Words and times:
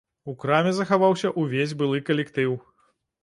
У 0.31 0.33
краме 0.43 0.71
захаваўся 0.77 1.29
ўвесь 1.43 1.75
былы 1.83 2.01
калектыў. 2.07 2.57